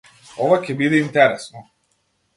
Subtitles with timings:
[0.45, 1.65] Ова ќе биде интересно.